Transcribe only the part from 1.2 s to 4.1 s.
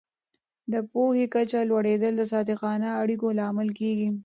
کچه لوړېدل د صادقانه اړیکو لامل کېږي.